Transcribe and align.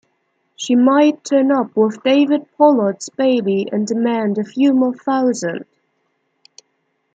She 0.55 0.73
might 0.73 1.23
turn 1.23 1.51
up 1.51 1.77
with 1.77 2.01
David 2.01 2.47
Pollard's 2.57 3.09
baby 3.09 3.67
and 3.71 3.85
demand 3.85 4.39
a 4.39 4.43
few 4.43 4.73
more 4.73 4.95
thousand. 4.95 5.65